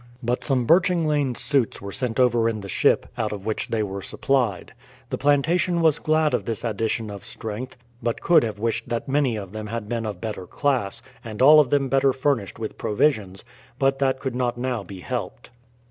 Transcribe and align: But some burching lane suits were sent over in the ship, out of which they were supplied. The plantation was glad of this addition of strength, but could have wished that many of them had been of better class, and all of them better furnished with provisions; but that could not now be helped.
But 0.23 0.43
some 0.43 0.65
burching 0.65 1.05
lane 1.05 1.35
suits 1.35 1.79
were 1.79 1.91
sent 1.91 2.19
over 2.19 2.49
in 2.49 2.61
the 2.61 2.67
ship, 2.67 3.05
out 3.19 3.31
of 3.31 3.45
which 3.45 3.67
they 3.67 3.83
were 3.83 4.01
supplied. 4.01 4.73
The 5.11 5.17
plantation 5.19 5.79
was 5.79 5.99
glad 5.99 6.33
of 6.33 6.45
this 6.45 6.63
addition 6.63 7.11
of 7.11 7.23
strength, 7.23 7.77
but 8.01 8.19
could 8.19 8.41
have 8.41 8.57
wished 8.57 8.89
that 8.89 9.07
many 9.07 9.35
of 9.35 9.51
them 9.51 9.67
had 9.67 9.87
been 9.87 10.07
of 10.07 10.19
better 10.19 10.47
class, 10.47 11.03
and 11.23 11.39
all 11.39 11.59
of 11.59 11.69
them 11.69 11.87
better 11.87 12.13
furnished 12.13 12.57
with 12.57 12.79
provisions; 12.79 13.45
but 13.77 13.99
that 13.99 14.19
could 14.19 14.33
not 14.33 14.57
now 14.57 14.81
be 14.83 15.01
helped. 15.01 15.51